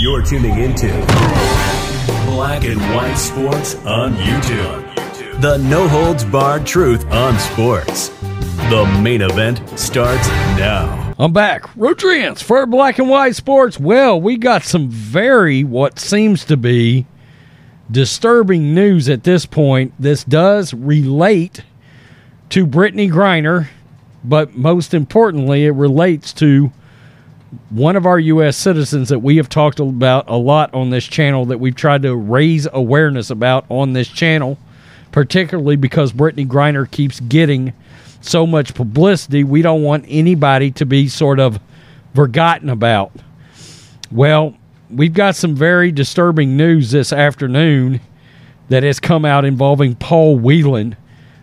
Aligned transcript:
You're 0.00 0.22
tuning 0.22 0.56
into 0.60 0.86
Black 2.26 2.62
and 2.62 2.80
White 2.94 3.16
Sports 3.16 3.74
on 3.84 4.14
YouTube. 4.14 5.40
The 5.40 5.56
no 5.56 5.88
holds 5.88 6.24
barred 6.24 6.64
truth 6.64 7.04
on 7.06 7.36
sports. 7.40 8.10
The 8.70 9.00
main 9.02 9.22
event 9.22 9.60
starts 9.76 10.28
now. 10.56 11.16
I'm 11.18 11.32
back. 11.32 11.64
Rodriguez 11.74 12.40
for 12.40 12.64
Black 12.64 13.00
and 13.00 13.08
White 13.08 13.34
Sports. 13.34 13.80
Well, 13.80 14.20
we 14.20 14.36
got 14.36 14.62
some 14.62 14.88
very, 14.88 15.64
what 15.64 15.98
seems 15.98 16.44
to 16.44 16.56
be, 16.56 17.04
disturbing 17.90 18.72
news 18.72 19.08
at 19.08 19.24
this 19.24 19.46
point. 19.46 19.94
This 19.98 20.22
does 20.22 20.72
relate 20.72 21.64
to 22.50 22.68
Brittney 22.68 23.10
Griner, 23.10 23.66
but 24.22 24.54
most 24.54 24.94
importantly, 24.94 25.66
it 25.66 25.72
relates 25.72 26.32
to 26.34 26.70
one 27.70 27.96
of 27.96 28.06
our 28.06 28.18
U.S. 28.18 28.56
citizens 28.56 29.08
that 29.08 29.20
we 29.20 29.36
have 29.36 29.48
talked 29.48 29.80
about 29.80 30.28
a 30.28 30.36
lot 30.36 30.72
on 30.74 30.90
this 30.90 31.04
channel 31.04 31.46
that 31.46 31.58
we've 31.58 31.74
tried 31.74 32.02
to 32.02 32.14
raise 32.14 32.68
awareness 32.72 33.30
about 33.30 33.64
on 33.68 33.92
this 33.94 34.08
channel, 34.08 34.58
particularly 35.12 35.76
because 35.76 36.12
Brittney 36.12 36.46
Griner 36.46 36.90
keeps 36.90 37.20
getting 37.20 37.72
so 38.20 38.46
much 38.46 38.74
publicity. 38.74 39.44
We 39.44 39.62
don't 39.62 39.82
want 39.82 40.04
anybody 40.08 40.70
to 40.72 40.84
be 40.84 41.08
sort 41.08 41.40
of 41.40 41.58
forgotten 42.14 42.68
about. 42.68 43.12
Well, 44.10 44.54
we've 44.90 45.14
got 45.14 45.36
some 45.36 45.54
very 45.54 45.92
disturbing 45.92 46.56
news 46.56 46.90
this 46.90 47.12
afternoon 47.12 48.00
that 48.68 48.82
has 48.82 49.00
come 49.00 49.24
out 49.24 49.44
involving 49.44 49.94
Paul 49.94 50.38
Whelan, 50.38 50.96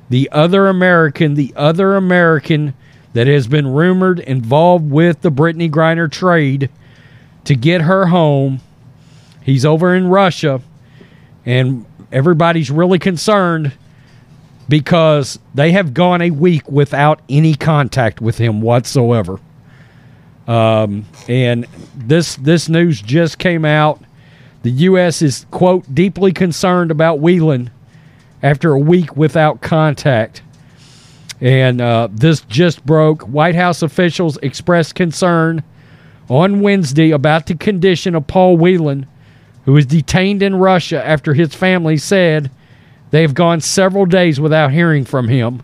the 0.10 0.30
other 0.32 0.68
American, 0.68 1.34
the 1.34 1.54
other 1.56 1.96
American 1.96 2.76
that 3.16 3.28
has 3.28 3.48
been 3.48 3.66
rumored 3.66 4.20
involved 4.20 4.92
with 4.92 5.22
the 5.22 5.32
Brittney 5.32 5.72
Griner 5.72 6.12
trade 6.12 6.70
to 7.46 7.56
get 7.56 7.82
her 7.82 8.08
home. 8.08 8.60
He's 9.42 9.66
over 9.66 9.96
in 9.96 10.10
Russia, 10.10 10.62
and 11.46 11.86
everybody's 12.12 12.70
really 12.70 13.00
concerned 13.00 13.72
because 14.68 15.40
they 15.54 15.72
have 15.72 15.94
gone 15.94 16.22
a 16.22 16.30
week 16.30 16.70
without 16.70 17.22
any 17.30 17.56
contact 17.56 18.20
with 18.20 18.38
him 18.38 18.60
whatsoever. 18.60 19.40
Um, 20.46 21.06
and 21.30 21.66
this 21.96 22.36
this 22.36 22.68
news 22.68 23.02
just 23.02 23.40
came 23.40 23.64
out. 23.64 24.02
The 24.64 24.72
U.S. 24.72 25.22
is 25.22 25.46
quote 25.52 25.96
deeply 25.96 26.34
concerned 26.34 26.92
about 26.92 27.20
Whelan 27.20 27.72
after 28.44 28.74
a 28.74 28.80
week 28.80 29.16
without 29.16 29.62
contact. 29.62 30.42
And 31.42 31.82
uh, 31.82 32.08
this 32.12 32.42
just 32.42 32.86
broke. 32.86 33.24
White 33.24 33.56
House 33.56 33.82
officials 33.82 34.38
expressed 34.38 34.96
concern 34.96 35.64
on 36.30 36.62
Wednesday 36.62 37.12
about 37.12 37.46
the 37.46 37.56
condition 37.56 38.16
of 38.16 38.28
Paul 38.28 38.58
Whelan, 38.58 39.06
who 39.66 39.74
was 39.74 39.86
detained 39.86 40.42
in 40.42 40.56
Russia 40.56 41.06
after 41.06 41.34
his 41.34 41.54
family 41.54 41.98
said 41.98 42.52
they 43.12 43.22
have 43.22 43.34
gone 43.34 43.62
several 43.62 44.06
days 44.06 44.40
without 44.40 44.72
hearing 44.72 45.06
from 45.06 45.28
him. 45.28 45.62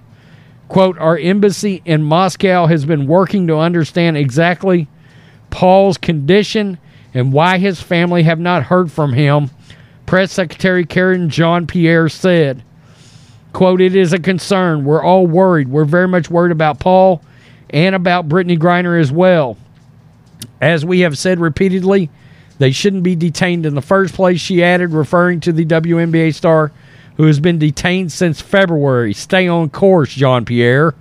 Quote, 0.67 0.97
our 0.99 1.17
embassy 1.17 1.81
in 1.85 2.03
Moscow 2.03 2.65
has 2.67 2.85
been 2.85 3.07
working 3.07 3.47
to 3.47 3.57
understand 3.57 4.17
exactly 4.17 4.87
Paul's 5.49 5.97
condition 5.97 6.77
and 7.13 7.33
why 7.33 7.57
his 7.57 7.81
family 7.81 8.23
have 8.23 8.39
not 8.39 8.63
heard 8.63 8.91
from 8.91 9.13
him, 9.13 9.49
Press 10.05 10.31
Secretary 10.31 10.85
Karen 10.85 11.29
Jean 11.29 11.67
Pierre 11.67 12.09
said. 12.09 12.63
Quote, 13.53 13.81
it 13.81 13.95
is 13.95 14.13
a 14.13 14.19
concern. 14.19 14.85
We're 14.85 15.03
all 15.03 15.27
worried. 15.27 15.67
We're 15.67 15.85
very 15.85 16.07
much 16.07 16.29
worried 16.29 16.51
about 16.51 16.79
Paul 16.79 17.21
and 17.69 17.95
about 17.95 18.29
Brittney 18.29 18.57
Griner 18.57 18.99
as 18.99 19.11
well. 19.11 19.57
As 20.59 20.85
we 20.85 21.01
have 21.01 21.17
said 21.17 21.39
repeatedly, 21.39 22.09
they 22.59 22.71
shouldn't 22.71 23.03
be 23.03 23.15
detained 23.15 23.65
in 23.65 23.75
the 23.75 23.81
first 23.81 24.13
place, 24.13 24.39
she 24.39 24.63
added, 24.63 24.91
referring 24.91 25.39
to 25.41 25.51
the 25.51 25.65
WNBA 25.65 26.33
star 26.33 26.71
who 27.17 27.25
has 27.25 27.39
been 27.39 27.59
detained 27.59 28.11
since 28.11 28.39
February. 28.39 29.13
Stay 29.13 29.47
on 29.47 29.69
course, 29.69 30.13
Jean 30.13 30.45
Pierre. 30.45 30.93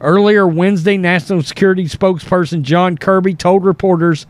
Earlier 0.00 0.46
Wednesday, 0.46 0.96
National 0.96 1.42
Security 1.42 1.84
spokesperson 1.86 2.62
John 2.62 2.96
Kirby 2.96 3.34
told 3.34 3.64
reporters 3.64 4.26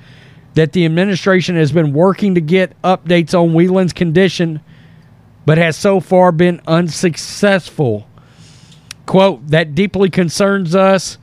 that 0.54 0.72
the 0.72 0.84
administration 0.84 1.56
has 1.56 1.72
been 1.72 1.92
working 1.92 2.34
to 2.34 2.40
get 2.40 2.80
updates 2.82 3.38
on 3.38 3.52
Whelan's 3.52 3.92
condition 3.92 4.60
but 5.48 5.56
has 5.56 5.78
so 5.78 5.98
far 5.98 6.30
been 6.30 6.60
unsuccessful. 6.66 8.06
Quote, 9.06 9.48
that 9.48 9.74
deeply 9.74 10.10
concerns 10.10 10.74
us, 10.74 11.16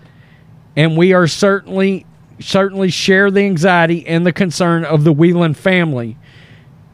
and 0.76 0.98
we 0.98 1.14
are 1.14 1.28
certainly 1.28 2.08
certainly 2.40 2.90
share 2.90 3.30
the 3.30 3.42
anxiety 3.42 4.08
and 4.08 4.26
the 4.26 4.34
concern 4.34 4.84
of 4.84 5.04
the 5.04 5.14
Whelan 5.14 5.54
family. 5.54 6.18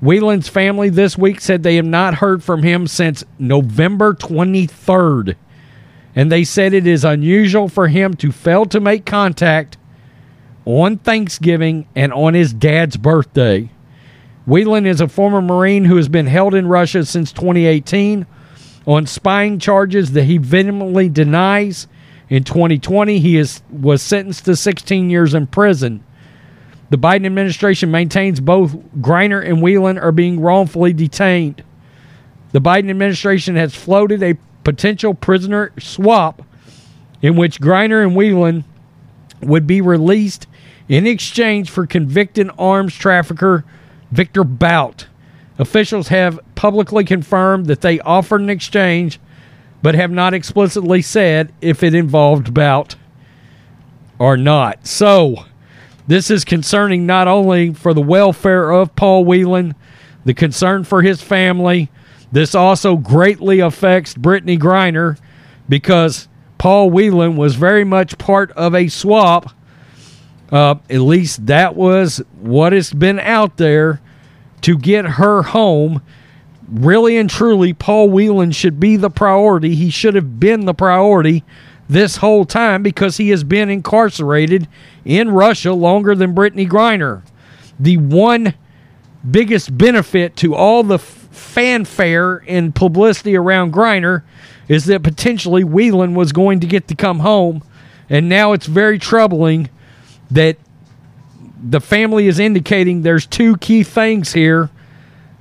Whelan's 0.02 0.50
family 0.50 0.90
this 0.90 1.18
week 1.18 1.40
said 1.40 1.64
they 1.64 1.78
have 1.78 1.86
not 1.86 2.16
heard 2.16 2.44
from 2.44 2.64
him 2.64 2.86
since 2.86 3.24
November 3.40 4.14
23rd. 4.14 5.36
And 6.14 6.30
they 6.30 6.44
said 6.44 6.74
it 6.74 6.86
is 6.86 7.06
unusual 7.06 7.70
for 7.70 7.88
him 7.88 8.14
to 8.16 8.34
fail 8.34 8.66
to 8.66 8.82
make 8.82 9.06
contact 9.06 9.78
on 10.66 10.98
Thanksgiving 10.98 11.88
and 11.96 12.12
on 12.12 12.34
his 12.34 12.54
dad's 12.54 12.98
birthday. 12.98 13.72
Whelan 14.52 14.86
is 14.86 15.00
a 15.00 15.08
former 15.08 15.42
Marine 15.42 15.86
who 15.86 15.96
has 15.96 16.10
been 16.10 16.28
held 16.28 16.54
in 16.54 16.68
Russia 16.68 17.06
since 17.06 17.32
2018 17.32 18.26
on 18.86 19.08
spying 19.08 19.60
charges 19.60 20.12
that 20.12 20.26
he 20.26 20.38
vehemently 20.38 21.08
denies. 21.08 21.88
In 22.28 22.44
2020, 22.44 23.20
he 23.20 23.38
is, 23.38 23.62
was 23.72 24.02
sentenced 24.02 24.44
to 24.44 24.58
16 24.58 25.10
years 25.10 25.34
in 25.34 25.48
prison. 25.48 26.04
The 26.90 26.98
Biden 26.98 27.26
administration 27.26 27.92
maintains 27.92 28.42
both 28.42 28.74
Griner 29.00 29.42
and 29.42 29.62
Whelan 29.62 29.98
are 29.98 30.12
being 30.12 30.42
wrongfully 30.42 30.92
detained. 30.92 31.64
The 32.52 32.60
Biden 32.60 32.90
administration 32.90 33.56
has 33.56 33.74
floated 33.74 34.22
a 34.22 34.38
potential 34.66 35.14
prisoner 35.14 35.72
swap 35.80 36.42
in 37.22 37.38
which 37.38 37.62
Griner 37.62 38.04
and 38.06 38.18
Whelan 38.18 38.66
would 39.42 39.66
be 39.66 39.80
released 39.80 40.46
in 40.90 41.08
exchange 41.08 41.70
for 41.70 41.88
convicted 41.88 42.50
arms 42.60 42.94
trafficker 42.94 43.64
Victor 44.12 44.44
Bout. 44.44 45.08
Officials 45.58 46.10
have 46.10 46.40
publicly 46.56 47.04
confirmed 47.04 47.68
that 47.68 47.82
they 47.82 48.00
offered 48.00 48.42
an 48.42 48.50
exchange, 48.50 49.20
but 49.82 49.96
have 49.96 50.12
not 50.12 50.34
explicitly 50.34 51.02
said 51.02 51.52
if 51.62 51.84
it 51.84 51.96
involved 51.96 52.54
Bout 52.54 52.96
or 54.20 54.38
not. 54.38 54.86
So, 54.86 55.46
this 56.08 56.30
is 56.30 56.46
concerning 56.46 57.06
not 57.06 57.28
only 57.28 57.74
for 57.74 57.94
the 57.94 58.02
welfare 58.02 58.72
of 58.72 58.96
Paul 58.96 59.26
Whelan, 59.26 59.76
the 60.26 60.34
concern 60.34 60.84
for 60.84 61.02
his 61.02 61.22
family. 61.22 61.90
This 62.32 62.56
also 62.56 62.98
greatly 62.98 63.60
affects 63.60 64.14
Brittney 64.14 64.58
Griner 64.58 65.18
because 65.68 66.28
Paul 66.58 66.92
Whelan 66.92 67.36
was 67.36 67.56
very 67.56 67.84
much 67.84 68.18
part 68.18 68.52
of 68.52 68.76
a 68.76 68.88
swap 68.88 69.54
uh, 70.52 70.76
at 70.90 71.00
least 71.02 71.46
that 71.48 71.76
was 71.76 72.22
what 72.40 72.74
has 72.74 72.92
been 72.92 73.20
out 73.20 73.58
there 73.58 74.02
to 74.62 74.78
get 74.78 75.06
her 75.06 75.44
home. 75.44 76.02
Really 76.68 77.18
and 77.18 77.30
truly, 77.30 77.74
Paul 77.74 78.10
Whelan 78.10 78.52
should 78.52 78.80
be 78.80 78.96
the 78.96 79.10
priority. 79.10 79.76
He 79.76 79.90
should 79.90 80.16
have 80.16 80.40
been 80.40 80.66
the 80.66 80.74
priority 80.74 81.44
this 81.90 82.18
whole 82.18 82.46
time 82.46 82.84
because 82.84 83.18
he 83.18 83.30
has 83.30 83.44
been 83.44 83.70
incarcerated 83.70 84.68
in 85.04 85.32
Russia 85.32 85.74
longer 85.74 86.16
than 86.16 86.34
Brittney 86.34 86.68
Griner. 86.68 87.24
The 87.80 87.98
one 87.98 88.54
biggest 89.30 89.78
benefit 89.78 90.36
to 90.38 90.56
all 90.56 90.84
the 90.84 91.00
fanfare 91.00 92.44
and 92.48 92.74
publicity 92.74 93.36
around 93.36 93.74
Griner 93.74 94.24
is 94.70 94.86
that 94.86 95.04
potentially 95.04 95.64
Whelan 95.64 96.16
was 96.16 96.32
going 96.32 96.62
to 96.62 96.68
get 96.68 96.88
to 96.88 96.96
come 96.96 97.20
home, 97.20 97.64
and 98.10 98.30
now 98.30 98.54
it's 98.54 98.68
very 98.68 98.98
troubling 98.98 99.70
that 100.32 100.58
the 101.64 101.80
family 101.80 102.28
is 102.28 102.40
indicating 102.40 103.02
there's 103.02 103.26
two 103.26 103.58
key 103.58 103.84
things 103.84 104.34
here 104.34 104.70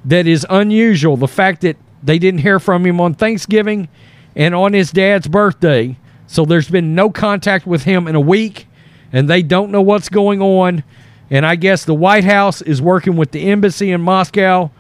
that 0.05 0.27
is 0.27 0.47
unusual. 0.51 1.17
The 1.17 1.29
fact 1.29 1.63
that 1.63 1.77
they 2.03 2.19
didn't 2.19 2.41
hear 2.41 2.59
from 2.59 2.85
him 2.85 3.01
on 3.01 3.15
Thanksgiving 3.15 3.89
and 4.35 4.55
on 4.55 4.73
his 4.73 4.91
dad's 4.91 5.29
birthday. 5.29 5.97
So 6.27 6.45
there's 6.45 6.71
been 6.71 6.95
no 6.95 7.11
contact 7.11 7.67
with 7.67 7.85
him 7.85 8.07
in 8.07 8.15
a 8.15 8.21
week, 8.21 8.67
and 9.13 9.29
they 9.29 9.43
don't 9.43 9.71
know 9.71 9.83
what's 9.83 10.09
going 10.09 10.41
on. 10.41 10.85
And 11.31 11.45
I 11.45 11.57
guess 11.57 11.85
the 11.85 11.95
White 11.95 12.25
House 12.25 12.63
is 12.63 12.81
working 12.81 13.17
with 13.17 13.31
the 13.33 13.51
embassy 13.51 13.91
in 13.91 14.01
Moscow 14.01 14.71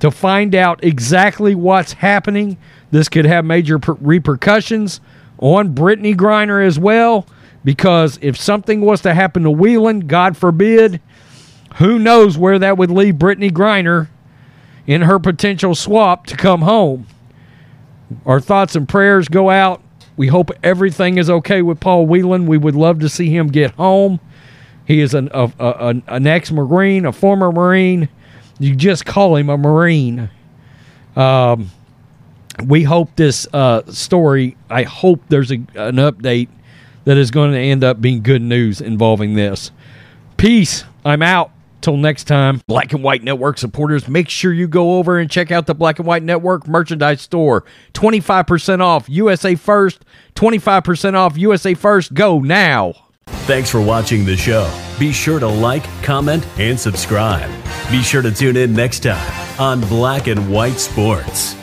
to 0.00 0.10
find 0.10 0.54
out 0.54 0.82
exactly 0.84 1.54
what's 1.54 1.94
happening. 1.94 2.58
This 2.90 3.08
could 3.08 3.24
have 3.24 3.44
major 3.44 3.78
per- 3.78 3.94
repercussions 3.94 5.00
on 5.38 5.74
Brittney 5.74 6.14
Griner 6.14 6.64
as 6.64 6.78
well 6.78 7.26
because 7.66 8.16
if 8.22 8.36
something 8.36 8.80
was 8.80 9.00
to 9.00 9.12
happen 9.12 9.42
to 9.42 9.50
Whelan, 9.50 10.06
God 10.06 10.36
forbid, 10.36 11.00
who 11.78 11.98
knows 11.98 12.38
where 12.38 12.60
that 12.60 12.78
would 12.78 12.92
leave 12.92 13.16
Brittney 13.16 13.50
Griner 13.50 14.06
in 14.86 15.02
her 15.02 15.18
potential 15.18 15.74
swap 15.74 16.26
to 16.26 16.36
come 16.36 16.62
home. 16.62 17.08
Our 18.24 18.38
thoughts 18.38 18.76
and 18.76 18.88
prayers 18.88 19.26
go 19.26 19.50
out. 19.50 19.82
We 20.16 20.28
hope 20.28 20.52
everything 20.62 21.18
is 21.18 21.28
okay 21.28 21.60
with 21.60 21.80
Paul 21.80 22.06
Whelan. 22.06 22.46
We 22.46 22.56
would 22.56 22.76
love 22.76 23.00
to 23.00 23.08
see 23.08 23.30
him 23.30 23.48
get 23.48 23.72
home. 23.72 24.20
He 24.84 25.00
is 25.00 25.12
an, 25.12 25.28
a, 25.34 25.52
a, 25.58 26.00
an 26.06 26.24
ex 26.24 26.52
Marine, 26.52 27.04
a 27.04 27.10
former 27.10 27.50
Marine, 27.50 28.08
You 28.60 28.76
just 28.76 29.04
call 29.04 29.34
him 29.34 29.50
a 29.50 29.58
Marine. 29.58 30.30
Um, 31.16 31.72
we 32.64 32.84
hope 32.84 33.16
this 33.16 33.48
uh, 33.52 33.82
story, 33.90 34.56
I 34.70 34.84
hope 34.84 35.20
there's 35.28 35.50
a, 35.50 35.56
an 35.74 35.96
update 35.96 36.48
that 37.06 37.16
is 37.16 37.30
going 37.30 37.52
to 37.52 37.58
end 37.58 37.82
up 37.82 38.00
being 38.00 38.22
good 38.22 38.42
news 38.42 38.82
involving 38.82 39.34
this. 39.34 39.70
Peace. 40.36 40.84
I'm 41.04 41.22
out. 41.22 41.52
Till 41.82 41.96
next 41.96 42.24
time, 42.24 42.60
Black 42.66 42.92
and 42.92 43.02
White 43.04 43.22
Network 43.22 43.58
supporters, 43.58 44.08
make 44.08 44.28
sure 44.28 44.52
you 44.52 44.66
go 44.66 44.98
over 44.98 45.20
and 45.20 45.30
check 45.30 45.52
out 45.52 45.66
the 45.66 45.74
Black 45.74 46.00
and 46.00 46.06
White 46.06 46.24
Network 46.24 46.66
merchandise 46.66 47.22
store. 47.22 47.64
25% 47.94 48.80
off 48.80 49.08
USA 49.08 49.54
First, 49.54 50.04
25% 50.34 51.14
off 51.14 51.38
USA 51.38 51.74
First. 51.74 52.12
Go 52.12 52.40
now. 52.40 52.92
Thanks 53.26 53.70
for 53.70 53.80
watching 53.80 54.24
the 54.24 54.36
show. 54.36 54.68
Be 54.98 55.12
sure 55.12 55.38
to 55.38 55.46
like, 55.46 55.84
comment, 56.02 56.44
and 56.58 56.78
subscribe. 56.78 57.48
Be 57.88 58.02
sure 58.02 58.22
to 58.22 58.32
tune 58.32 58.56
in 58.56 58.72
next 58.72 59.00
time 59.04 59.60
on 59.60 59.80
Black 59.82 60.26
and 60.26 60.50
White 60.50 60.80
Sports. 60.80 61.54